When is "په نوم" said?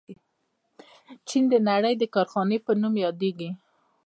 2.65-2.93